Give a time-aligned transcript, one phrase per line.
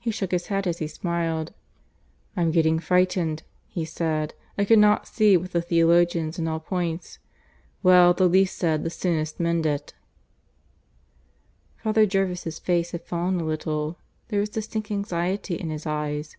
[0.00, 1.52] He shook his head as he smiled.
[2.36, 4.32] "I'm getting frightened," he said.
[4.56, 7.18] "I cannot see with the theologians in all points.
[7.82, 9.94] Well, the least said, the soonest mended."
[11.82, 13.98] Father Jervis' face had fallen a little.
[14.28, 16.36] There was distinct anxiety in his eyes.